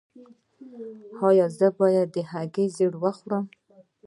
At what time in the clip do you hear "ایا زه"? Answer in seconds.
1.27-1.67